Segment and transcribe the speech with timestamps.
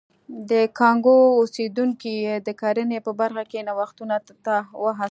[0.49, 4.99] د کانګو اوسېدونکي یې د کرنې په برخه کې نوښتونو ته وهڅول.